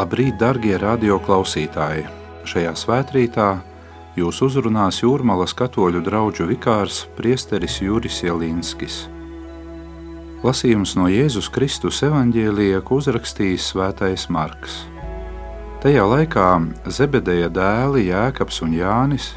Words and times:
Labrīt, 0.00 0.38
darbie 0.40 0.78
radioklausītāji! 0.80 2.06
Šajā 2.48 2.70
svētkrītā 2.78 3.48
jūs 4.16 4.38
uzrunās 4.46 5.02
Jūrmālas 5.02 5.52
katoļu 5.58 6.00
draugu 6.06 6.46
vikārs 6.48 7.02
Priesteris 7.18 7.74
Juris 7.82 8.22
Jelinskis. 8.24 9.02
Lasījums 10.40 10.94
no 10.96 11.04
Jēzus 11.12 11.50
Kristus 11.52 11.98
evanģēlija, 12.06 12.80
ko 12.80 12.96
uzrakstījis 13.02 13.66
Svētais 13.74 14.24
Marks. 14.32 14.78
Tajā 15.84 16.06
laikā 16.14 16.48
Zebedeja 16.88 17.52
dēli 17.52 18.06
Jēkabs 18.06 18.62
un 18.64 18.78
Jānis, 18.78 19.34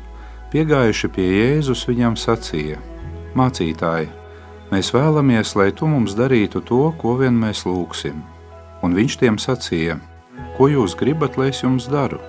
piegājuši 0.56 1.12
pie 1.12 1.28
Jēzus, 1.42 1.84
viņam 1.92 2.16
sacīja: 2.16 2.80
Mācītāji, 3.36 4.08
mēs 4.72 4.96
vēlamies, 4.96 5.58
lai 5.60 5.74
tu 5.76 5.92
mums 5.92 6.16
darītu 6.16 6.64
to, 6.64 6.86
ko 7.04 7.20
vien 7.20 7.36
mēs 7.36 7.68
lūgsim. 7.68 8.24
Un 8.80 8.96
viņš 8.96 9.22
tiem 9.26 9.44
sacīja: 9.50 10.00
Ko 10.58 10.68
jūs 10.70 10.94
gribat, 10.94 11.38
lai 11.38 11.50
es 11.50 11.64
jums 11.64 11.88
daru? 11.90 12.20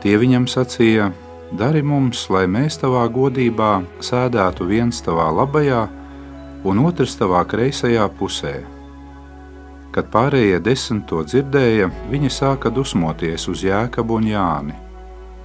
Tie 0.00 0.16
viņam 0.16 0.46
sacīja: 0.48 1.10
Dari 1.52 1.82
mums, 1.84 2.26
lai 2.32 2.46
mēs 2.48 2.80
tavā 2.80 3.04
godībā 3.12 3.82
sēdētu 4.04 4.64
viens 4.68 5.00
tavā 5.04 5.28
labajā 5.36 5.82
un 6.64 6.80
otrs 6.88 7.16
tavā 7.20 7.44
kreisajā 7.48 8.08
pusē. 8.18 8.56
Kad 9.92 10.10
pārējie 10.12 10.58
desmit 10.60 11.06
to 11.08 11.22
dzirdēja, 11.24 11.88
viņi 12.10 12.32
sāka 12.32 12.72
dusmoties 12.72 13.48
uz 13.48 13.64
Jēkabu 13.64 14.18
un 14.20 14.28
Jāni, 14.28 14.76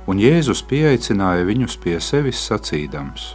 un 0.07 0.19
Jēzus 0.19 0.63
pieaicināja 0.67 1.47
viņus 1.47 1.79
pie 1.83 1.99
sevis 1.99 2.43
sacīdams: 2.47 3.33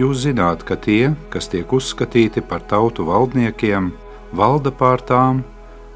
Jūs 0.00 0.24
zināt, 0.24 0.64
ka 0.64 0.76
tie, 0.76 1.12
kas 1.28 1.52
tiek 1.52 1.68
uzskatīti 1.68 2.40
par 2.48 2.64
tautu 2.64 3.04
valdniekiem, 3.08 3.92
valda 4.32 4.72
pār 4.72 5.04
tām, 5.04 5.44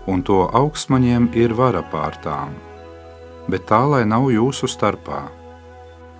un 0.06 0.22
to 0.22 0.46
augstmaņiem 0.54 1.30
ir 1.34 1.54
vara 1.54 1.82
pār 1.92 2.18
tām. 2.24 2.54
Bet 3.50 3.66
tā 3.70 3.82
lai 3.86 4.04
nav 4.08 4.28
jūsu 4.30 4.68
starpā. 4.70 5.26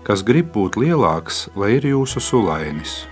Kas 0.07 0.23
grib 0.23 0.53
būt 0.55 0.79
lielāks, 0.79 1.49
lai 1.59 1.77
ir 1.79 1.89
jūsu 1.91 2.23
sulainis, 2.23 3.07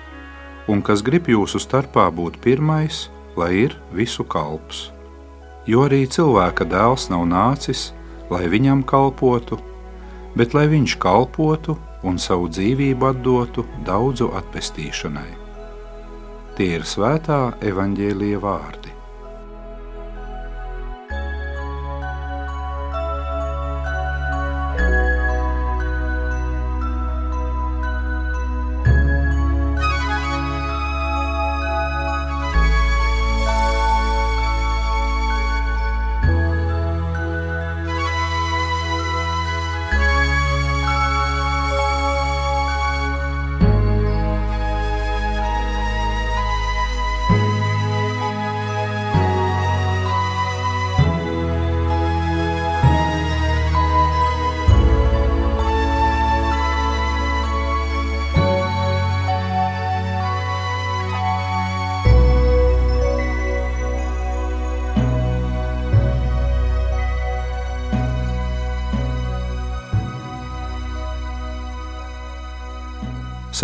un 0.70 0.82
kas 0.82 1.02
grib 1.02 1.26
jūsu 1.30 1.58
starpā 1.62 2.06
būt 2.14 2.38
pirmais, 2.44 3.08
lai 3.36 3.66
ir 3.66 3.74
visu 3.92 4.24
kalps. 4.24 4.90
Jo 5.66 5.86
arī 5.88 6.04
cilvēka 6.06 6.66
dēls 6.68 7.08
nav 7.10 7.24
nācis, 7.26 7.88
lai 8.30 8.46
viņam 8.52 8.84
kalpotu, 8.86 9.58
bet 10.38 10.54
lai 10.54 10.68
viņš 10.70 10.98
kalpotu 11.02 11.76
un 12.04 12.20
savu 12.20 12.50
dzīvību 12.52 13.10
atdotu 13.10 13.64
daudzu 13.86 14.30
atpestīšanai. 14.38 15.30
Tie 16.54 16.74
ir 16.76 16.84
svētā 16.86 17.56
evaņģēlīja 17.64 18.42
vārdi. 18.42 18.93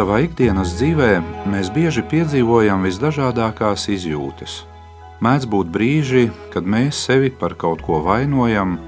Savā 0.00 0.22
ikdienas 0.24 0.70
dzīvē 0.78 1.08
mēs 1.52 1.68
bieži 1.74 2.00
piedzīvojam 2.08 2.86
visdažādākās 2.86 3.82
izjūtas. 3.92 4.54
Mēdz 5.20 5.44
būt 5.52 5.68
brīži, 5.74 6.22
kad 6.54 6.64
mēs 6.64 7.02
sevi 7.04 7.28
par 7.28 7.52
kaut 7.60 7.82
ko 7.84 7.98
vainojam, 8.06 8.78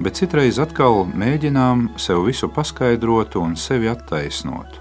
bet 0.00 0.16
citreiz 0.16 0.56
atkal 0.64 1.04
mēģinām 1.12 1.90
sev 2.00 2.24
visu 2.24 2.48
paskaidrot 2.48 3.36
un 3.36 3.52
sevi 3.52 3.92
attaisnot. 3.92 4.80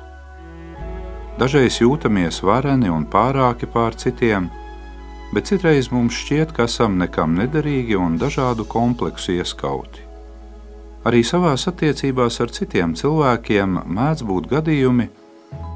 Dažreiz 1.43 1.81
jūtamies 1.83 2.39
vareni 2.39 2.87
un 2.95 3.03
pārāki 3.03 3.67
pār 3.67 3.99
citiem, 3.99 4.47
bet 5.35 5.51
citreiz 5.51 5.91
mums 5.91 6.23
šķiet, 6.23 6.55
ka 6.55 6.71
esam 6.71 6.95
nekam 7.03 7.35
nederīgi 7.35 7.99
un 7.99 8.15
dažādu 8.15 8.63
kompleksu 8.63 9.35
ieskauti. 9.41 10.07
Arī 11.03 11.25
savās 11.27 11.67
attiecībās 11.67 12.39
ar 12.39 12.55
citiem 12.55 12.95
cilvēkiem 12.95 13.81
mēdz 13.91 14.23
būt 14.23 14.53
gadījumi, 14.55 15.11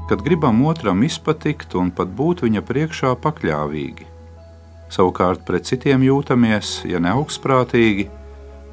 kad 0.08 0.22
gribam 0.22 0.64
otram 0.66 1.02
izpatikt 1.02 1.74
un 1.80 1.90
pat 1.94 2.10
būt 2.12 2.44
viņa 2.44 2.62
priekšā 2.66 3.14
pakļāvīgi. 3.24 4.06
Savukārt 4.92 5.42
pret 5.48 5.66
citiem 5.66 6.04
jūtamies, 6.04 6.82
ja 6.86 7.00
ne 7.00 7.14
augstprātīgi, 7.16 8.08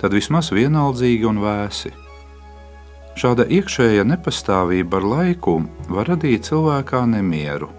tad 0.02 0.14
vismaz 0.18 0.52
vienaldzīgi 0.54 1.28
un 1.30 1.40
vēsi. 1.42 1.94
Šāda 3.18 3.46
iekšēja 3.48 4.04
nepastāvība 4.08 5.00
ar 5.02 5.08
laiku 5.16 5.58
var 5.92 6.12
radīt 6.14 6.48
cilvēkā 6.48 7.04
nemieru, 7.12 7.72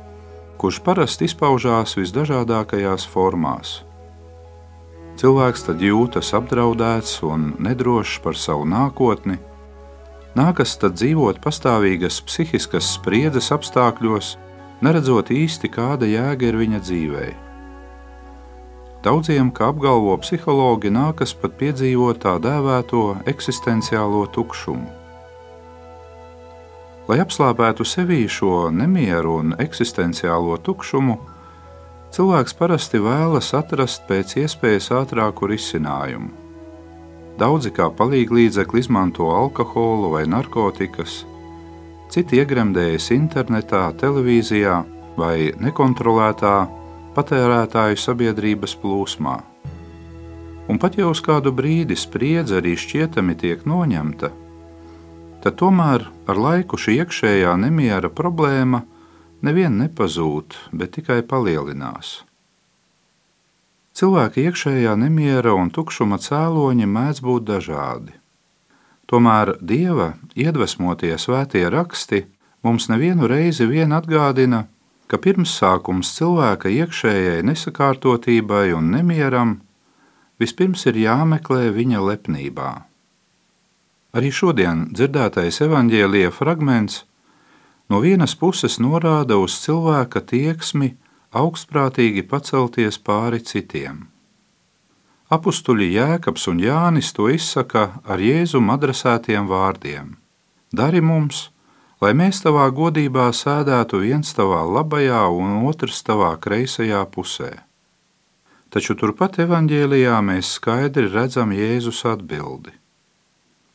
kurš 0.61 0.83
parasti 0.85 1.29
izpaužās 1.29 1.97
visdažādākajās 1.99 3.07
formās. 3.09 3.81
Cilvēks 5.21 5.67
tad 5.69 5.83
jūtas 5.85 6.33
apdraudēts 6.37 7.19
un 7.29 7.53
nedrošs 7.61 8.21
par 8.25 8.37
savu 8.39 8.65
nākotni, 8.69 9.39
Nākas 10.33 10.79
tad 10.81 10.97
dzīvot 10.97 11.43
pastāvīgas 11.45 12.23
psihiskas 12.25 12.95
spriedzes 12.95 13.51
apstākļos, 13.53 14.37
neredzot 14.81 15.29
īsti 15.29 15.69
kāda 15.69 16.09
jēga 16.09 16.49
ir 16.49 16.57
viņa 16.57 16.81
dzīvē. 16.87 17.27
Daudziem, 19.05 19.51
kā 19.53 19.69
apgalvo 19.73 20.15
psihologi, 20.23 20.89
nākas 20.95 21.35
pat 21.37 21.59
piedzīvot 21.61 22.23
tā 22.23 22.37
dēvēto 22.41 23.05
eksistenciālo 23.29 24.25
tukšumu. 24.33 24.89
Lai 27.11 27.19
apslāpētu 27.21 27.85
sevī 27.85 28.23
šo 28.31 28.71
nemieru 28.73 29.35
un 29.43 29.57
eksistenciālo 29.61 30.57
tukšumu, 30.65 31.19
cilvēks 32.15 32.57
parasti 32.57 33.03
vēlas 33.03 33.51
atrast 33.59 34.07
pēc 34.09 34.39
iespējas 34.47 34.89
ātrāku 35.03 35.51
risinājumu. 35.51 36.42
Daudzi 37.43 37.73
kā 37.75 37.89
palīglīdzekli 37.99 38.85
izmanto 38.85 39.27
alkoholu 39.35 40.13
vai 40.13 40.23
narkotikas, 40.31 41.25
citi 42.13 42.39
iegremdējas 42.39 43.09
internetā, 43.17 43.81
televīzijā 43.99 44.77
vai 45.19 45.51
nekontrolētā 45.59 46.55
patērētāju 47.17 47.99
sabiedrības 47.99 48.77
plūsmā. 48.79 49.35
Un 50.71 50.79
pat 50.79 50.95
jau 51.01 51.11
uz 51.11 51.21
kādu 51.25 51.51
brīdi 51.51 51.99
spriedze 51.99 52.61
arī 52.63 52.77
šķietami 52.79 53.35
tiek 53.43 53.67
noņemta, 53.67 54.31
tad 55.43 55.59
tomēr 55.59 56.07
ar 56.31 56.45
laiku 56.47 56.79
šī 56.79 57.01
iekšējā 57.03 57.57
nemiera 57.59 58.13
problēma 58.23 58.85
nevien 59.43 59.83
nepazūd, 59.83 60.55
bet 60.71 60.95
tikai 61.01 61.25
palielinās. 61.27 62.21
Cilvēka 63.93 64.41
iekšējā 64.41 64.95
nemiera 64.97 65.53
un 65.53 65.69
tukšuma 65.71 66.17
cēloņi 66.23 66.89
mēdz 66.89 67.21
būt 67.25 67.45
dažādi. 67.49 68.15
Tomēr 69.05 69.59
dieva 69.61 70.15
iedvesmotie 70.33 71.13
svētie 71.21 71.67
raksti 71.69 72.23
mums 72.65 72.89
nevienu 72.89 73.29
reizi 73.29 73.67
vien 73.69 73.93
atgādina, 73.93 74.65
ka 75.13 75.21
pirmsākums 75.21 76.15
cilvēka 76.17 76.73
iekšējai 76.73 77.45
nesakārtotībai 77.45 78.71
un 78.73 78.89
nemieram 78.95 79.59
vispirms 80.41 80.87
ir 80.89 80.97
jāmeklē 81.03 81.69
viņa 81.77 82.01
lepnībā. 82.01 82.71
Arī 84.17 84.33
šodien 84.33 84.87
dzirdētais 84.97 85.61
evaņģēlīja 85.67 86.33
fragments 86.33 87.03
no 87.93 88.01
vienas 88.01 88.33
puses 88.41 88.79
norāda 88.81 89.37
uz 89.37 89.59
cilvēka 89.61 90.25
tieksmi 90.33 90.95
augstprātīgi 91.33 92.27
pacelties 92.29 92.99
pāri 93.01 93.41
citiem. 93.41 94.07
Apustuļi 95.33 95.95
Jēkabs 95.95 96.45
un 96.53 96.59
Jānis 96.61 97.15
to 97.17 97.31
izsaka 97.33 97.87
ar 98.05 98.21
Jēzum 98.21 98.69
adresētiem 98.75 99.49
vārdiem: 99.49 100.17
Dari 100.73 101.01
mums, 101.01 101.49
lai 102.05 102.13
mēs 102.13 102.43
tavā 102.45 102.67
godībā 102.69 103.31
sēdētu 103.33 104.03
viens 104.05 104.35
tavā 104.37 104.61
labajā 104.69 105.23
un 105.33 105.63
otrs 105.71 106.03
tavā 106.05 106.35
kreisajā 106.37 107.01
pusē. 107.15 107.53
Taču 108.73 108.97
turpat 108.97 109.39
evanģēlijā 109.41 110.19
mēs 110.25 110.53
skaidri 110.59 111.09
redzam 111.13 111.53
Jēzus 111.53 112.05
atbildi. 112.09 112.73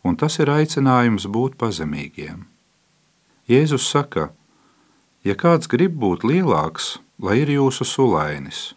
Un 0.05 0.15
tas 0.15 0.37
ir 0.37 0.49
aicinājums 0.53 1.25
būt 1.25 1.57
pazemīgiem. 1.57 2.45
Jēzus 3.49 3.89
saka, 3.89 4.29
ja 5.25 5.33
kāds 5.33 5.69
grib 5.69 5.97
būt 5.97 6.25
lielāks, 6.27 6.97
lai 7.17 7.41
ir 7.41 7.49
jūsu 7.49 7.85
sulainis, 7.85 8.73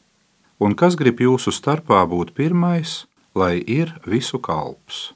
un 0.60 0.74
kas 0.74 0.96
grib 0.96 1.20
jūsu 1.20 1.52
starpā 1.52 2.02
būt 2.08 2.32
pirmais, 2.36 3.04
lai 3.34 3.60
ir 3.60 3.94
visu 4.06 4.40
kalps. 4.40 5.10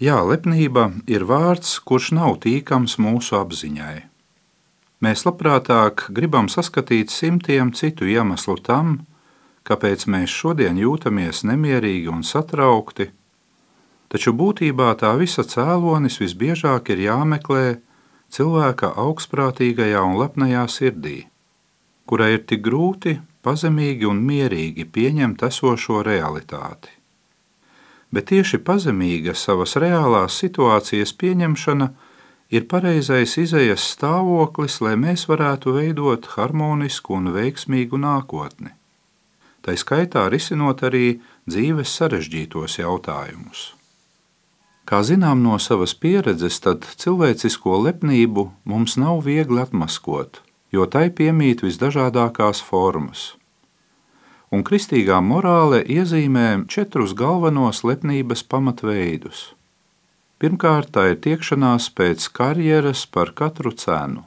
Jā, 0.00 0.16
lepnība 0.24 0.90
ir 1.04 1.26
vārds, 1.28 1.76
kurš 1.84 2.14
nav 2.16 2.38
tīkams 2.40 2.96
mūsu 2.96 3.36
apziņai. 3.36 4.06
Mēs 5.04 5.26
labprātāk 5.26 6.06
gribam 6.16 6.48
saskatīt 6.48 7.12
simtiem 7.12 7.72
citu 7.76 8.08
iemeslu 8.08 8.56
tam, 8.64 9.02
kāpēc 9.68 10.06
mēs 10.08 10.32
šodien 10.32 10.80
jūtamies 10.80 11.44
nemierīgi 11.44 12.08
un 12.12 12.24
satraukti, 12.24 13.10
taču 14.08 14.32
būtībā 14.36 14.90
tā 15.00 15.12
visa 15.20 15.44
cēlonis 15.44 16.16
visbiežāk 16.20 16.90
ir 16.92 17.04
jāmeklē 17.06 17.64
cilvēka 18.32 18.94
augstprātīgajā 19.04 20.00
un 20.04 20.16
lepnajā 20.20 20.64
sirdī, 20.68 21.29
kurai 22.06 22.32
ir 22.36 22.46
tik 22.46 22.62
grūti, 22.64 23.18
pazemīgi 23.42 24.08
un 24.08 24.24
mierīgi 24.30 24.86
pieņemt 24.94 25.44
esošo 25.50 26.02
realitāti 26.06 27.00
bet 28.12 28.30
tieši 28.30 28.60
pazemīga 28.66 29.34
savas 29.38 29.76
reālās 29.80 30.38
situācijas 30.42 31.12
pieņemšana 31.20 31.90
ir 32.50 32.66
pareizais 32.70 33.36
izējas 33.38 33.86
stāvoklis, 33.94 34.80
lai 34.84 34.96
mēs 34.98 35.28
varētu 35.30 35.76
veidot 35.78 36.26
harmonisku 36.34 37.16
un 37.18 37.30
veiksmīgu 37.36 38.00
nākotni. 38.02 38.74
Tā 39.62 39.76
skaitā 39.76 40.26
risinot 40.32 40.82
arī 40.88 41.20
dzīves 41.46 41.92
sarežģītos 42.00 42.80
jautājumus. 42.80 43.74
Kā 44.88 45.04
zinām 45.06 45.44
no 45.44 45.58
savas 45.62 45.92
pieredzes, 45.94 46.56
tad 46.64 46.86
cilvēcisko 46.98 47.76
lepnību 47.84 48.48
mums 48.66 48.96
nav 48.98 49.20
viegli 49.28 49.60
atmaskot, 49.62 50.40
jo 50.72 50.86
tai 50.86 51.08
piemīt 51.10 51.62
visdažādākās 51.66 52.62
formas 52.62 53.30
un 54.50 54.64
kristīgā 54.66 55.20
morāle 55.22 55.80
iezīmē 55.86 56.66
četrus 56.70 57.14
galvenos 57.18 57.84
lepnības 57.86 58.42
pamatveidus. 58.50 59.42
Pirmkārt, 60.40 60.90
tā 60.96 61.10
ir 61.12 61.20
tiekšanās 61.26 61.90
pēc 61.94 62.26
karjeras 62.34 63.04
par 63.06 63.30
katru 63.36 63.72
cenu. 63.82 64.24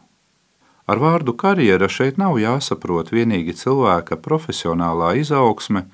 Ar 0.87 0.99
vārdu 0.99 1.33
karjera 1.39 1.87
šeit 1.89 2.19
nav 2.21 2.37
jāsaprot 2.39 3.11
vienīgi 3.15 3.55
cilvēka 3.59 4.19
profesionālā 4.23 5.13
izaugsme, 5.19 5.85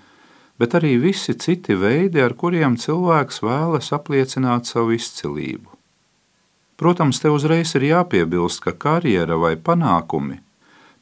bet 0.59 0.75
arī 0.77 0.95
visi 1.01 1.37
citi 1.37 1.77
veidi, 1.77 2.21
ar 2.21 2.33
kuriem 2.33 2.75
cilvēks 2.77 3.41
vēlas 3.45 3.93
apliecināt 3.95 4.69
savu 4.69 4.97
izcilību. 4.97 5.78
Protams, 6.79 7.19
te 7.19 7.29
uzreiz 7.29 7.75
ir 7.75 7.89
jāpiebilst, 7.89 8.63
ka 8.63 8.71
karjera 8.71 9.35
vai 9.37 9.55
panākumi 9.59 10.39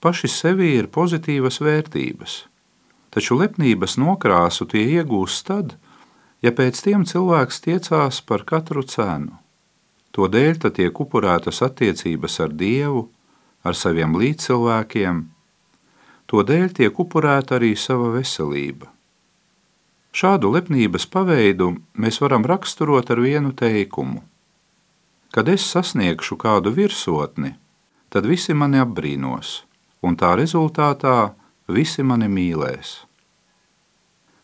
paši 0.01 0.29
sevi 0.29 0.75
ir 0.77 0.91
pozitīvas 0.93 1.61
vērtības– 1.61 2.37
taču 3.17 3.33
lepnības 3.39 3.95
nokrāsu 3.97 4.67
tie 4.69 4.83
iegūst 4.99 5.47
tad, 5.47 5.71
ja 6.45 6.51
pēc 6.53 6.83
tiem 6.85 7.05
cilvēks 7.09 7.63
tiecās 7.65 8.19
par 8.21 8.43
katru 8.45 8.83
cenu. 8.85 9.33
To 10.13 10.27
dēļ 10.29 10.59
tad 10.61 10.75
tiek 10.77 10.99
upurētas 11.01 11.63
attiecības 11.65 12.37
ar 12.45 12.53
Dievu, 12.53 13.07
ar 13.65 13.73
saviem 13.73 14.13
līdzcilvēkiem, 14.21 15.23
to 16.29 16.43
dēļ 16.45 16.69
tiek 16.77 17.01
upurēta 17.01 17.57
arī 17.57 17.73
sava 17.73 18.11
veselība. 18.13 18.91
Šādu 20.13 20.53
lepnības 20.53 21.09
paveidu 21.09 21.71
mēs 21.97 22.21
varam 22.21 22.45
raksturot 22.45 23.09
ar 23.13 23.21
vienu 23.21 23.49
teikumu. 23.57 24.21
Kad 25.31 25.49
es 25.51 25.65
sasniegšu 25.67 26.37
kādu 26.39 26.71
virsotni, 26.73 27.53
tad 28.09 28.25
visi 28.25 28.55
mani 28.55 28.79
apbrīnos, 28.81 29.61
un 30.01 30.15
tā 30.19 30.35
rezultātā 30.39 31.33
visi 31.67 32.03
mani 32.03 32.29
mīlēs. 32.31 33.07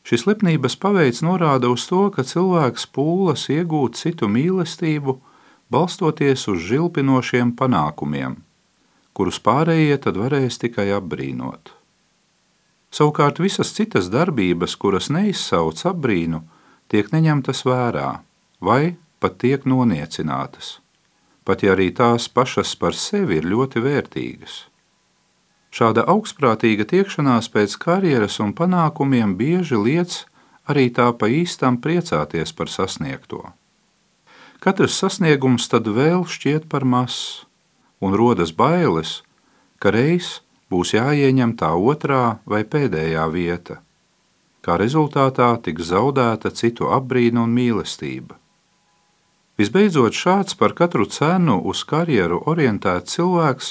Šis 0.03 0.25
lepnības 0.27 0.75
paveids 0.75 1.21
norāda 1.23 1.69
uz 1.71 1.85
to, 1.87 2.09
ka 2.11 2.25
cilvēks 2.27 2.89
pūlas 2.91 3.47
iegūt 3.47 3.95
citu 3.95 4.27
mīlestību, 4.27 5.15
balstoties 5.71 6.43
uz 6.51 6.59
žilpinošiem 6.67 7.53
panākumiem, 7.55 8.35
kurus 9.15 9.39
pārējie 9.39 9.95
tad 10.03 10.19
varēs 10.19 10.59
tikai 10.59 10.89
apbrīnot. 10.97 11.71
Savukārt 12.93 13.39
visas 13.41 13.71
citas 13.73 14.11
darbības, 14.13 14.75
kuras 14.77 15.07
neizsauc 15.09 15.79
apbrīnu, 15.89 16.43
tiek 16.91 17.07
neņemtas 17.15 17.63
vērā 17.65 18.09
vai 18.61 18.97
pat 19.23 19.39
tiek 19.39 19.63
noniecinātas, 19.63 20.75
pat 21.47 21.63
ja 21.63 21.71
arī 21.77 21.87
tās 21.95 22.27
pašas 22.27 22.75
par 22.75 22.97
sevi 22.99 23.39
ir 23.39 23.47
ļoti 23.47 23.83
vērtīgas. 23.87 24.57
Šāda 25.73 26.03
augstprātīga 26.11 26.85
tiekšanās 26.91 27.47
pēc 27.49 27.79
karjeras 27.81 28.37
un 28.43 28.51
panākumiem 28.53 29.33
bieži 29.39 29.79
liec 29.79 30.19
arī 30.69 30.89
tā 30.93 31.07
pa 31.17 31.31
īstam 31.31 31.79
priecāties 31.81 32.53
par 32.53 32.69
sasniegto. 32.69 33.41
Katrs 34.63 34.99
sasniegums 35.01 35.65
tad 35.71 35.89
vēl 35.89 36.27
šķiet 36.29 36.69
par 36.71 36.85
mazs, 36.85 37.47
un 38.03 38.13
rodas 38.15 38.53
bailes, 38.55 39.23
ka 39.79 39.91
reiz 39.91 40.43
būs 40.71 40.93
jāieņem 40.95 41.57
tā 41.59 41.73
otrā 41.73 42.37
vai 42.45 42.61
pēdējā 42.63 43.25
vieta. 43.33 43.81
Kā 44.63 44.77
rezultātā 44.79 45.49
tiks 45.65 45.89
zaudēta 45.89 46.53
citu 46.55 46.87
apbrīna 46.95 47.43
un 47.43 47.51
mīlestība. 47.57 48.37
Visbeidzot, 49.63 50.11
šāds 50.11 50.57
par 50.59 50.73
katru 50.75 51.05
cenu 51.07 51.53
uz 51.71 51.85
karjeru 51.87 52.41
orientēts 52.51 53.13
cilvēks 53.15 53.67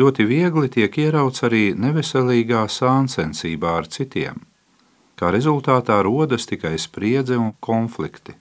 ļoti 0.00 0.24
viegli 0.30 0.70
tiek 0.72 0.94
ierauts 0.96 1.44
arī 1.44 1.74
neveselīgā 1.76 2.62
sāncensībā 2.72 3.74
ar 3.82 3.88
citiem. 3.92 4.38
Kā 5.20 5.28
rezultātā 5.34 5.98
rodas 6.06 6.48
tikai 6.48 6.78
spriedze 6.80 7.36
un 7.36 7.52
konflikti. 7.60 8.32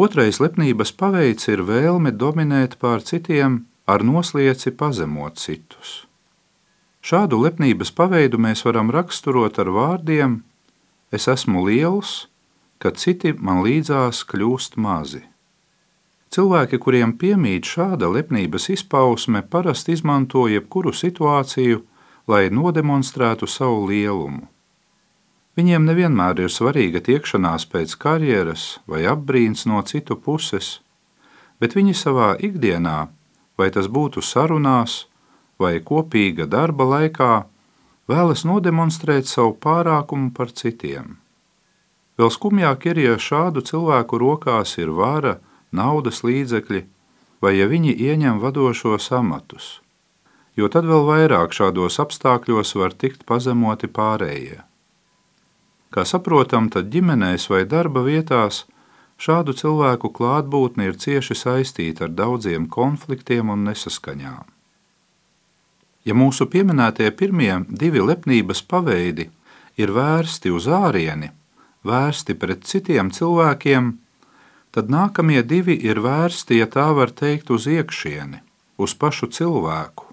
Otrais 0.00 0.40
lepnības 0.40 0.94
paveids 0.96 1.50
ir 1.52 1.60
vēlme 1.68 2.14
dominēt 2.16 2.78
pār 2.80 3.04
citiem 3.04 3.66
ar 3.84 4.00
noslieci 4.00 4.72
pazemot 4.72 5.36
citus. 5.44 6.06
Šādu 7.04 7.42
lepnības 7.44 7.92
paveidu 7.92 8.40
mēs 8.40 8.64
varam 8.64 8.88
raksturot 8.96 9.60
ar 9.60 9.68
vārdiem: 9.76 10.40
Es 11.12 11.28
esmu 11.28 11.66
liels, 11.68 12.30
kad 12.78 12.96
citi 12.96 13.34
man 13.36 13.60
līdzās 13.66 14.24
kļūst 14.24 14.80
mazi. 14.80 15.26
Cilvēki, 16.30 16.78
kuriem 16.78 17.16
piemīt 17.18 17.66
šāda 17.66 18.06
lepnības 18.14 18.68
izpausme, 18.70 19.42
parasti 19.42 19.96
izmanto 19.96 20.44
jebkuru 20.46 20.92
situāciju, 20.94 21.80
lai 22.30 22.44
nodemonstrētu 22.54 23.48
savu 23.50 23.88
lielumu. 23.88 24.44
Viņiem 25.58 25.88
nevienmēr 25.88 26.44
ir 26.44 26.52
svarīga 26.54 27.02
tiekšanās 27.02 27.66
pēc 27.72 27.96
karjeras 27.98 28.78
vai 28.86 29.02
apbrīns 29.10 29.66
no 29.66 29.82
citu 29.82 30.14
puses, 30.14 30.78
bet 31.58 31.74
viņi 31.74 31.96
savā 31.98 32.30
ikdienā, 32.38 33.10
vai 33.58 33.68
tas 33.74 33.90
būtu 33.90 34.22
sarunās 34.22 35.08
vai 35.58 35.80
kopīga 35.82 36.46
darba 36.46 36.86
laikā, 36.94 37.32
vēlas 38.06 38.46
nodemonstrēt 38.46 39.26
savu 39.26 39.58
pārākumu 39.58 40.30
par 40.30 40.54
citiem. 40.54 41.18
Vēl 42.14 42.30
skumjāk 42.30 42.86
ir, 42.92 43.02
ja 43.02 43.18
šādu 43.18 43.66
cilvēku 43.66 44.22
rokās 44.22 44.78
ir 44.78 44.94
vara, 44.94 45.40
naudas 45.72 46.22
līdzekļi, 46.26 46.84
vai 47.40 47.54
ja 47.56 47.68
viņi 47.70 47.94
ieņem 47.94 48.40
vadošos 48.42 49.10
amatus, 49.16 49.80
jo 50.56 50.68
tad 50.68 50.88
vēl 50.90 51.06
vairāk 51.08 51.54
šādos 51.56 52.00
apstākļos 52.02 52.74
var 52.76 52.96
tikt 52.96 53.24
pazemoti 53.28 53.88
pārējie. 53.88 54.60
Kā 55.90 56.04
saprotam, 56.06 56.68
tad 56.70 56.92
ģimenēs 56.92 57.48
vai 57.50 57.64
darba 57.66 58.04
vietās 58.06 58.64
šādu 59.20 59.56
cilvēku 59.58 60.12
klātbūtne 60.14 60.86
ir 60.90 60.98
cieši 61.00 61.34
saistīta 61.34 62.06
ar 62.06 62.14
daudziem 62.14 62.68
konfliktiem 62.70 63.50
un 63.50 63.66
nesaskaņām. 63.66 64.46
Ja 66.06 66.16
mūsu 66.16 66.46
pieminētie 66.48 67.10
pirmie 67.12 67.52
divi 67.68 68.00
lepnības 68.00 68.62
paveidi 68.70 69.28
ir 69.76 69.92
vērsti 69.92 70.52
uz 70.54 70.68
ārieni, 70.70 71.28
vērsti 71.84 72.36
pret 72.40 72.64
citiem 72.68 73.10
cilvēkiem, 73.12 73.92
tad 74.74 74.90
nākamie 74.92 75.42
divi 75.42 75.76
ir 75.76 76.00
vērsti, 76.04 76.60
ja 76.60 76.66
tā 76.70 76.90
var 76.96 77.10
teikt, 77.10 77.50
uz 77.50 77.66
iekšieni, 77.70 78.42
uz 78.78 78.94
pašu 78.94 79.30
cilvēku, 79.34 80.06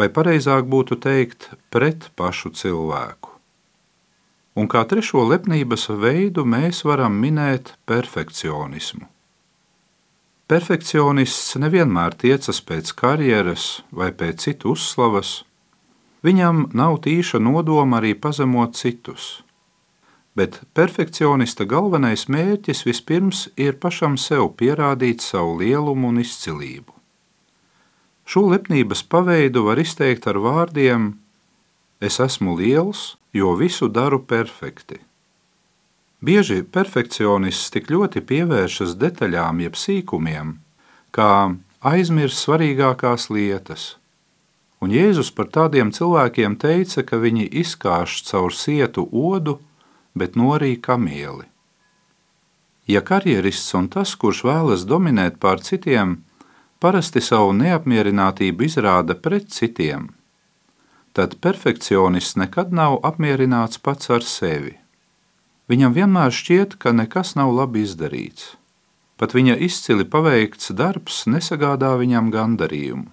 vai 0.00 0.08
pareizāk 0.08 0.68
būtu 0.70 1.00
teikt, 1.02 1.50
pret 1.70 2.10
pašu 2.16 2.54
cilvēku. 2.56 3.34
Un 4.58 4.66
kā 4.66 4.82
trešo 4.90 5.22
lepnības 5.28 5.86
veidu 6.02 6.42
mēs 6.42 6.82
varam 6.84 7.14
minēt 7.22 7.76
perfekcionismu. 7.86 9.06
Perfekcionists 10.48 11.58
nevienmēr 11.60 12.16
tiecas 12.16 12.62
pēc 12.64 12.94
karjeras 12.96 13.82
vai 13.92 14.08
pēc 14.16 14.48
citu 14.48 14.72
uzslavas, 14.72 15.42
Viņam 16.26 16.64
nav 16.74 16.98
tīša 17.04 17.38
nodoma 17.38 18.00
arī 18.00 18.14
pazemot 18.18 18.74
citus. 18.74 19.38
Bet 20.38 20.60
perfekcionista 20.78 21.66
galvenais 21.66 22.28
mērķis 22.30 22.84
vispirms 22.86 23.48
ir 23.58 23.78
pašam 23.82 24.14
sev 24.20 24.52
pierādīt 24.60 25.24
savu 25.24 25.56
lielumu 25.58 26.12
un 26.12 26.20
izcilību. 26.22 26.94
Šo 28.28 28.44
lepnības 28.52 29.02
paveidu 29.10 29.64
var 29.66 29.80
izteikt 29.82 30.28
ar 30.30 30.38
vārdiem: 30.44 31.10
Es 31.98 32.20
esmu 32.22 32.54
liels, 32.60 33.16
jo 33.34 33.56
visu 33.58 33.88
daru 33.88 34.20
perfekti. 34.22 35.00
Bieži 36.20 36.62
perfekcionists 36.62 37.72
tik 37.74 37.90
ļoti 37.90 38.22
pievēršas 38.28 38.96
detaļām, 38.98 39.62
jeb 39.64 39.78
sīkumiem, 39.78 40.56
kā 41.14 41.30
aizmirst 41.80 42.44
svarīgākās 42.44 43.28
lietas. 43.30 43.96
Un 44.82 44.94
Jēzus 44.94 45.30
par 45.34 45.48
tādiem 45.54 45.90
cilvēkiem 45.94 46.54
teica, 46.62 47.02
ka 47.02 47.18
viņi 47.18 47.48
izkāš 47.62 48.20
caur 48.28 48.54
sietu 48.54 49.08
odu, 49.10 49.58
bet 50.14 50.36
norīja 50.36 50.80
kamieli. 50.88 51.46
Ja 52.88 53.02
karjerists 53.04 53.74
un 53.76 53.90
tas, 53.92 54.14
kurš 54.16 54.44
vēlas 54.48 54.86
dominēt 54.88 55.36
pār 55.42 55.60
citiem, 55.60 56.22
parasti 56.80 57.20
savu 57.20 57.52
neapmierinātību 57.52 58.64
izrāda 58.64 59.16
pret 59.18 59.50
citiem, 59.52 60.08
tad 61.12 61.36
perfekcionists 61.44 62.38
nekad 62.40 62.72
nav 62.72 63.00
apmierināts 63.04 63.82
pats 63.82 64.08
ar 64.14 64.24
sevi. 64.24 64.78
Viņam 65.68 65.92
vienmēr 65.92 66.32
šķiet, 66.32 66.78
ka 66.80 66.94
nekas 66.96 67.34
nav 67.36 67.52
labi 67.52 67.84
izdarīts. 67.84 68.54
Pat 69.20 69.34
viņa 69.34 69.58
izcili 69.66 70.06
paveikts 70.08 70.70
darbs 70.78 71.26
nesagādā 71.26 71.90
viņam 72.00 72.30
gandarījumu. 72.32 73.08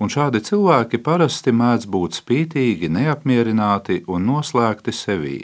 Un 0.00 0.10
šādi 0.10 0.40
cilvēki 0.46 1.00
parasti 1.04 1.52
mēdz 1.54 1.88
būt 1.90 2.16
spītīgi, 2.20 2.88
neapmierināti 2.90 4.04
un 4.08 4.24
noslēgti 4.30 4.94
sevī. 4.94 5.40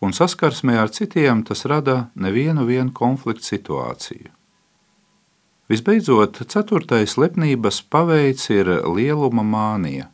Un 0.00 0.14
saskarsmē 0.16 0.78
ar 0.80 0.88
citiem 0.88 1.42
tas 1.44 1.66
rada 1.68 2.10
nevienu 2.16 2.92
konfliktu 2.92 3.44
situāciju. 3.44 4.30
Visbeidzot, 5.70 6.40
ceturtais 6.50 7.14
lepnības 7.20 7.82
paveids 7.82 8.48
ir 8.50 8.66
lieluma 8.90 9.44
mānija. 9.46 10.08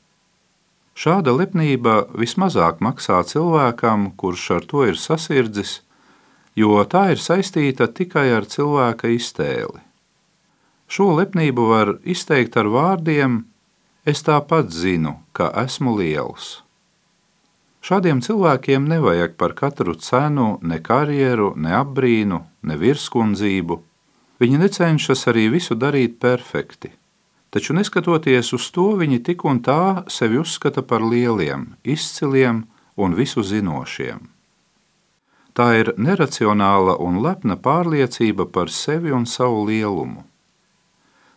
Šāda 0.96 1.32
lepnība 1.32 2.08
vismazāk 2.12 2.82
maksā 2.84 3.22
cilvēkam, 3.24 4.10
kurš 4.16 4.50
ar 4.50 4.66
to 4.68 4.84
ir 4.84 4.98
sasirdzis, 5.00 5.80
jo 6.56 6.76
tā 6.84 7.12
ir 7.14 7.20
saistīta 7.20 7.86
tikai 7.86 8.32
ar 8.36 8.44
cilvēka 8.44 9.08
iztēli. 9.12 9.80
Šo 10.88 11.14
lepnību 11.16 11.66
var 11.72 11.96
izteikt 12.04 12.56
ar 12.56 12.68
vārdiem: 12.72 13.44
Es 14.04 14.22
tāpat 14.22 14.70
zinu, 14.70 15.16
ka 15.32 15.50
esmu 15.64 15.96
liels. 15.98 16.65
Šādiem 17.86 18.18
cilvēkiem 18.18 18.88
nevajag 18.90 19.36
par 19.38 19.52
katru 19.54 19.92
cenu 19.94 20.56
ne 20.66 20.80
karjeru, 20.82 21.52
ne 21.54 21.70
apbrīnu, 21.78 22.40
ne 22.66 22.76
virskundzību. 22.80 23.76
Viņi 24.42 24.58
necenšas 24.58 25.22
arī 25.30 25.44
visu 25.52 25.76
darīt 25.78 26.16
perfekti. 26.18 26.90
Taču 27.54 27.76
neskatoties 27.78 28.50
uz 28.58 28.66
to, 28.74 28.88
viņi 28.98 29.20
tik 29.28 29.44
un 29.46 29.62
tā 29.62 30.02
sevi 30.10 30.40
uzskata 30.42 30.82
par 30.82 31.04
lieliem, 31.06 31.76
izciliem 31.86 32.64
un 32.96 33.14
visu 33.14 33.46
zinošiem. 33.46 34.18
Tā 35.54 35.68
ir 35.78 35.94
neracionāla 35.96 36.98
un 37.00 37.22
lepna 37.22 37.54
pārliecība 37.54 38.48
par 38.50 38.68
sevi 38.68 39.14
un 39.14 39.30
savu 39.30 39.62
lielumu. 39.70 40.26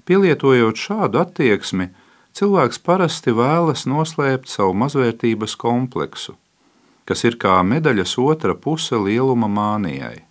Pielietojot 0.09 0.81
šādu 0.81 1.21
attieksmi, 1.21 1.91
cilvēks 2.39 2.79
parasti 2.85 3.33
vēlas 3.35 3.83
noslēpt 3.89 4.47
savu 4.47 4.75
mazvērtības 4.79 5.55
kompleksu, 5.59 6.37
kas 7.09 7.25
ir 7.27 7.35
kā 7.41 7.59
medaļas 7.67 8.15
otra 8.23 8.55
puse 8.55 8.95
lieluma 8.95 9.49
mānijai. 9.51 10.21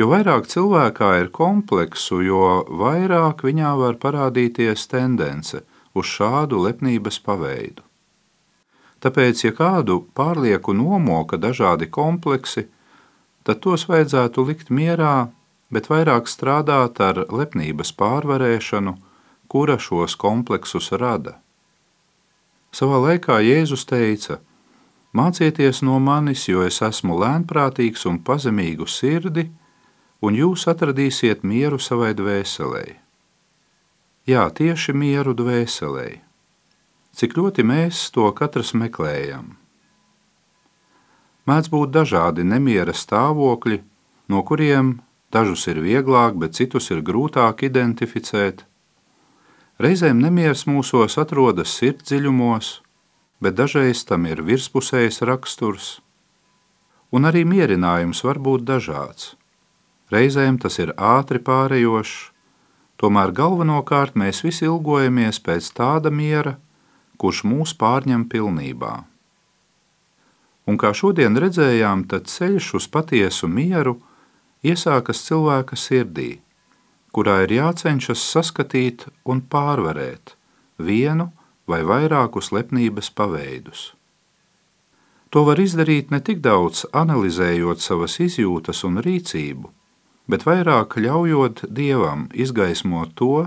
Jo 0.00 0.08
vairāk 0.10 0.48
cilvēkā 0.48 1.10
ir 1.20 1.28
kompleksu, 1.36 2.22
jo 2.24 2.44
vairāk 2.82 3.44
viņā 3.44 3.74
var 3.82 3.98
parādīties 4.00 4.86
tendence 4.90 5.60
uz 5.94 6.08
šādu 6.08 6.62
lepnības 6.64 7.20
paveidu. 7.26 7.84
Tāpēc, 9.00 9.44
ja 9.44 9.52
kādu 9.56 10.00
pārlieku 10.16 10.72
nomoka 10.76 11.38
dažādi 11.40 11.88
kompleksi, 11.88 12.66
tad 13.44 13.60
tos 13.64 13.86
vajadzētu 13.88 14.44
likt 14.48 14.72
mierā, 14.72 15.30
bet 15.72 15.88
vairāk 15.92 16.28
strādāt 16.28 17.00
ar 17.04 17.22
lepnības 17.28 17.92
pārvarēšanu, 18.00 18.96
kura 19.50 19.78
šos 19.82 20.14
kompleksus 20.14 20.92
rada. 21.02 21.40
Savā 22.70 23.02
laikā 23.02 23.40
Jēzus 23.42 23.84
teica: 23.90 24.38
Mācieties 25.12 25.82
no 25.82 25.98
manis, 25.98 26.46
jo 26.46 26.62
es 26.62 26.78
esmu 26.86 27.18
lēnprātīgs 27.18 28.06
un 28.06 28.22
pazemīgu 28.22 28.86
sirdi, 28.86 29.48
un 30.22 30.38
jūs 30.38 30.68
atradīsiet 30.70 31.42
mieru 31.42 31.82
savai 31.82 32.14
dvēselē. 32.14 32.86
Jā, 34.30 34.48
tieši 34.54 34.94
mieru 34.94 35.34
dvēselē 35.34 36.08
cik 37.16 37.36
ļoti 37.36 37.64
mēs 37.66 38.08
to 38.14 38.28
katrs 38.36 38.72
meklējam. 38.76 39.56
Mēdz 41.48 41.70
būt 41.72 41.92
dažādi 41.94 42.46
nemiera 42.46 42.94
stāvokļi, 42.94 43.80
no 44.30 44.42
kuriem 44.46 44.98
dažus 45.34 45.66
ir 45.72 45.80
vieglāk, 45.82 46.38
bet 46.38 46.56
citus 46.58 46.90
ir 46.94 47.02
grūtāk 47.02 47.64
identificēt. 47.66 48.64
Reizēm 49.80 50.18
nemieris 50.20 50.66
mūsos 50.68 51.14
atrodas 51.16 51.72
sirdsdziļumos, 51.78 52.66
bet 53.40 53.54
dažreiz 53.56 54.02
tam 54.04 54.26
ir 54.28 54.42
virspusējs 54.44 55.22
raksturs. 55.24 55.86
Un 57.16 57.24
arī 57.24 57.46
mierinājums 57.48 58.20
var 58.26 58.36
būt 58.44 58.66
dažāds. 58.68 59.30
Reizēm 60.12 60.58
tas 60.60 60.76
ir 60.84 60.92
ātri 61.00 61.40
pārējošs, 61.46 62.12
tomēr 63.00 63.32
galvenokārt 63.32 64.20
mēs 64.20 64.42
visi 64.44 64.66
ilgojamies 64.68 65.40
pēc 65.48 65.70
tāda 65.80 66.12
miera, 66.12 66.58
kurš 67.16 67.40
mūs 67.48 67.72
pārņem 67.80 68.28
pilnībā. 68.28 68.92
Un 70.68 70.76
kā 70.76 70.92
šodien 70.92 71.40
redzējām, 71.40 72.04
tad 72.04 72.28
ceļš 72.28 72.74
uz 72.82 72.92
patiesu 72.92 73.48
mieru 73.48 73.96
iesākas 74.60 75.24
cilvēka 75.24 75.80
sirdī, 75.80 76.34
kurā 77.14 77.40
ir 77.44 77.54
jācenšas 77.58 78.22
saskatīt 78.34 79.06
un 79.24 79.42
pārvarēt 79.52 80.36
vienu 80.78 81.30
vai 81.70 81.82
vairākus 81.86 82.50
lepnības 82.54 83.10
paveidus. 83.14 83.90
To 85.30 85.44
var 85.46 85.60
izdarīt 85.62 86.10
ne 86.10 86.18
tik 86.26 86.40
daudz 86.42 86.86
analizējot 86.96 87.82
savas 87.82 88.16
izjūtas 88.22 88.82
un 88.88 88.98
rīcību, 89.04 89.70
bet 90.30 90.46
vairāk 90.46 90.96
ļaujot 90.98 91.68
Dievam 91.70 92.26
izgaismot 92.34 93.14
to, 93.18 93.46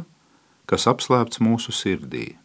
kas 0.65 0.87
apslēpts 0.87 1.43
mūsu 1.43 1.75
sirdī. 1.75 2.37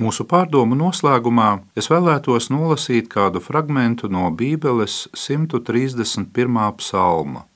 Mūsu 0.00 0.24
pārdomu 0.28 0.76
noslēgumā 0.76 1.50
es 1.78 1.88
vēlētos 1.92 2.48
nolasīt 2.52 3.08
kādu 3.12 3.40
fragmentu 3.44 4.08
no 4.12 4.28
Bībeles 4.32 5.06
131. 5.12 6.60
psalma. 6.80 7.46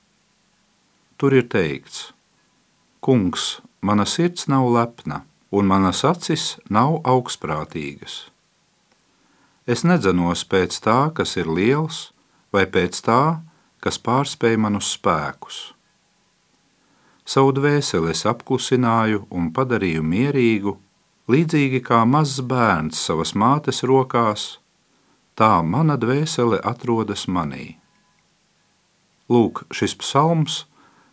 Tur 1.17 1.33
ir 1.33 1.47
teikts: 1.49 2.11
Kungs, 3.01 3.59
mana 3.81 4.05
sirds 4.05 4.47
nav 4.47 4.69
lepna, 4.73 5.23
un 5.51 5.69
manas 5.69 6.03
acis 6.05 6.57
nav 6.69 7.01
augstprātīgas. 7.03 8.27
Es 9.67 9.83
nedzenos 9.83 10.45
pēc 10.47 10.79
tā, 10.83 10.99
kas 11.13 11.35
ir 11.37 11.49
liels, 11.51 12.11
vai 12.53 12.65
pēc 12.65 13.01
tā, 13.03 13.41
kas 13.83 13.99
pārspēj 13.99 14.55
manus 14.57 14.93
spēkus. 14.95 15.73
Savu 17.27 17.51
dvēseli 17.51 18.13
es 18.13 18.23
apklusināju 18.29 19.25
un 19.35 19.49
padarīju 19.51 20.03
mierīgu 20.03 20.77
Līdzīgi 21.27 21.81
kā 21.83 22.05
mazs 22.07 22.39
bērns 22.39 23.01
savas 23.03 23.33
mātes 23.35 23.81
rokās, 23.83 24.43
tā 25.35 25.59
mana 25.59 25.97
dvēsele 25.99 26.61
atrodas 26.63 27.25
manī. 27.27 27.75
Lūk, 29.27 29.65
šis 29.75 29.97
psalms 29.99 30.61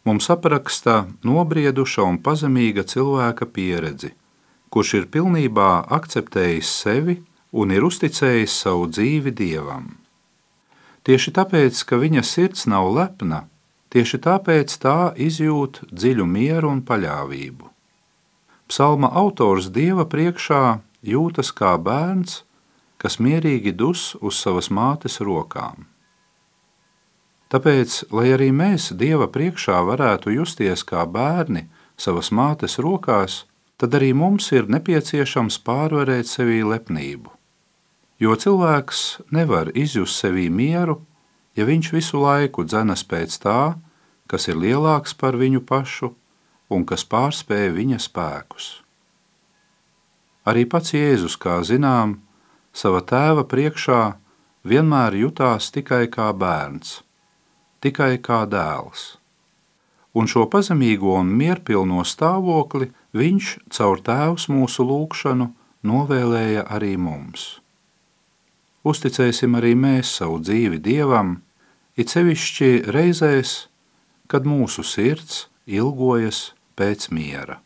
mums 0.04 0.28
apraksta 0.30 1.04
nobrieduša 1.24 2.04
un 2.04 2.20
pazemīga 2.20 2.84
cilvēka 2.88 3.48
pieredzi, 3.56 4.12
kurš 4.68 4.94
ir 5.00 5.10
pilnībā 5.16 5.70
akceptējis 5.98 6.72
sevi 6.84 7.18
un 7.52 7.72
ir 7.72 7.86
uzticējis 7.86 8.56
savu 8.64 8.88
dzīvi 8.90 9.32
dievam. 9.32 9.92
Tieši 11.04 11.34
tāpēc, 11.36 11.82
ka 11.88 12.00
viņa 12.00 12.24
sirds 12.24 12.64
nav 12.70 12.88
lepna, 12.96 13.44
tieši 13.92 14.20
tāpēc 14.24 14.76
tā 14.80 15.12
izjūt 15.20 15.84
dziļu 15.92 16.26
mieru 16.26 16.72
un 16.72 16.80
paļāvību. 16.88 17.70
Psalma 18.68 19.10
autors 19.12 19.68
dieva 19.68 20.06
priekšā 20.08 20.80
jūtas 21.04 21.52
kā 21.52 21.76
bērns, 21.76 22.42
kas 22.96 23.20
mierīgi 23.20 23.74
dus 23.76 24.14
uz 24.24 24.40
savas 24.40 24.70
mātes 24.72 25.20
rokām. 25.20 25.84
Tāpēc, 27.54 28.08
lai 28.10 28.32
arī 28.34 28.48
mēs 28.50 28.88
dieva 28.98 29.28
priekšā 29.30 29.78
varētu 29.86 30.32
justies 30.34 30.82
kā 30.82 31.04
bērni 31.06 31.68
savas 31.94 32.32
mātes 32.34 32.80
rokās, 32.82 33.44
tad 33.78 33.94
arī 33.94 34.08
mums 34.10 34.48
ir 34.50 34.66
nepieciešams 34.66 35.60
pārvarēt 35.62 36.26
sevī 36.26 36.64
lepnību. 36.66 37.30
Jo 38.18 38.34
cilvēks 38.34 39.04
nevar 39.30 39.70
izjust 39.70 40.18
sevī 40.18 40.48
mieru, 40.50 40.98
ja 41.54 41.62
viņš 41.70 41.92
visu 41.94 42.18
laiku 42.18 42.66
dzenas 42.66 43.06
pēc 43.06 43.38
tā, 43.46 43.78
kas 44.26 44.50
ir 44.50 44.58
lielāks 44.58 45.14
par 45.14 45.38
viņu 45.38 45.62
pašu 45.62 46.10
un 46.74 46.82
kas 46.82 47.06
pārspēja 47.06 47.70
viņa 47.78 48.02
spēkus. 48.02 48.68
Arī 50.42 50.66
pats 50.66 50.90
Jēzus, 50.90 51.38
kā 51.38 51.60
zinām, 51.62 52.18
sava 52.74 52.98
tēva 52.98 53.46
priekšā 53.46 54.02
vienmēr 54.66 55.22
jutās 55.22 55.70
tikai 55.70 56.08
kā 56.10 56.32
bērns, 56.34 57.03
tikai 57.84 58.16
kā 58.24 58.44
dēls. 58.48 59.14
Un 60.14 60.28
šo 60.30 60.46
pazemīgo 60.50 61.16
un 61.18 61.32
mierpilno 61.36 62.04
stāvokli 62.06 62.92
viņš 63.18 63.50
caur 63.74 64.00
tēvs 64.06 64.46
mūsu 64.52 64.86
lūgšanu 64.86 65.50
novēlēja 65.84 66.64
arī 66.70 66.94
mums. 66.96 67.58
Uzticēsim 68.84 69.56
arī 69.58 69.72
mēs 69.74 70.12
savu 70.20 70.38
dzīvi 70.44 70.78
Dievam, 70.84 71.38
it 71.96 72.12
sevišķi 72.12 72.92
reizēs, 72.94 73.54
kad 74.28 74.46
mūsu 74.48 74.84
sirds 74.86 75.46
ilgojas 75.66 76.52
pēc 76.76 77.08
miera. 77.14 77.58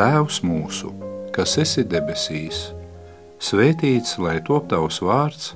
Tēvs 0.00 0.40
mūsu, 0.48 0.94
kas 1.36 1.58
esi 1.60 1.84
debesīs, 1.84 2.70
svētīts 3.40 4.18
lai 4.20 4.38
top 4.46 4.68
tavs 4.70 5.00
vārds, 5.04 5.54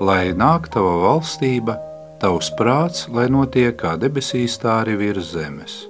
lai 0.00 0.32
nāk 0.32 0.70
tava 0.72 0.94
valstība, 1.04 1.78
tavs 2.22 2.50
prāts, 2.58 3.06
lai 3.10 3.28
notiek 3.30 3.76
kā 3.78 3.96
debesīs, 4.00 4.58
tā 4.62 4.80
arī 4.82 4.98
virs 5.02 5.32
zemes. 5.34 5.80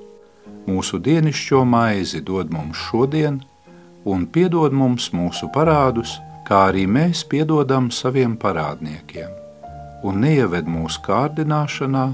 Mūsu 0.68 1.00
dienascho 1.00 1.64
maizi 1.64 2.20
dod 2.20 2.52
mums 2.52 2.76
šodien, 2.88 3.42
un 4.04 4.26
piedod 4.26 4.73
mums 4.73 5.11
mūsu 5.12 5.49
parādus, 5.54 6.18
kā 6.49 6.68
arī 6.70 6.87
mēs 6.88 7.25
piedodam 7.28 7.92
saviem 7.92 8.37
parādniekiem 8.40 9.38
un 10.06 10.20
neieved 10.23 10.68
mūsu 10.70 11.02
kārdināšanā, 11.06 12.08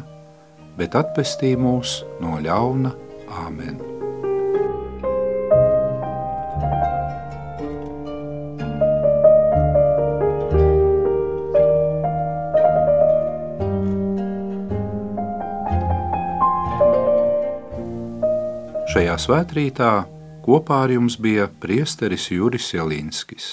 bet 0.78 0.96
atpestī 0.98 1.54
mūs 1.60 2.00
no 2.22 2.38
ļauna 2.44 2.94
Āmen. 3.44 3.93
Šajā 18.94 19.14
svētkrītā 19.18 19.92
kopā 20.44 20.76
ar 20.84 20.92
jums 20.94 21.16
bija 21.18 21.48
priesteris 21.58 22.28
Juris 22.30 22.68
Jelinskis. 22.76 23.46